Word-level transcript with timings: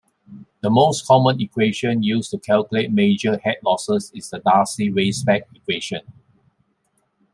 The 0.61 0.71
most 0.71 1.05
common 1.05 1.39
equation 1.39 2.01
used 2.01 2.31
to 2.31 2.39
calculate 2.39 2.91
major 2.91 3.37
head 3.37 3.57
losses 3.63 4.11
is 4.15 4.31
the 4.31 4.39
Darcy-Weisbach 4.39 5.43
equation. 5.53 6.01